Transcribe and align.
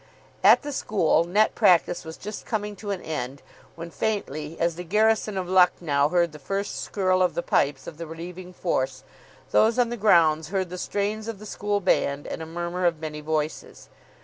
At 0.43 0.63
the 0.63 0.71
school, 0.71 1.25
net 1.25 1.53
practice 1.53 2.03
was 2.03 2.17
just 2.17 2.43
coming 2.47 2.75
to 2.77 2.89
an 2.89 3.03
end 3.03 3.43
when, 3.75 3.91
faintly, 3.91 4.57
as 4.59 4.73
the 4.75 4.83
garrison 4.83 5.37
of 5.37 5.47
Lucknow 5.47 6.09
heard 6.09 6.31
the 6.31 6.39
first 6.39 6.81
skirl 6.81 7.21
of 7.21 7.35
the 7.35 7.43
pipes 7.43 7.85
of 7.85 7.99
the 7.99 8.07
relieving 8.07 8.51
force, 8.51 9.03
those 9.51 9.77
on 9.77 9.89
the 9.89 9.97
grounds 9.97 10.49
heard 10.49 10.71
the 10.71 10.79
strains 10.79 11.27
of 11.27 11.37
the 11.37 11.45
school 11.45 11.79
band 11.81 12.25
and 12.25 12.41
a 12.41 12.47
murmur 12.47 12.87
of 12.87 12.97
many 12.99 13.21
voices. 13.21 13.89